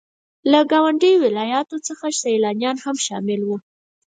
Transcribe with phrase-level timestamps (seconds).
[0.51, 3.57] له ګاونډيو ولاياتو څخه سيلانيان هم شامل وو.